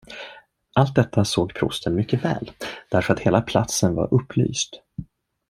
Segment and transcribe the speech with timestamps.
[0.73, 2.51] Allt detta såg prosten mycket väl,
[2.89, 4.81] därför att hela platsen var upplyst.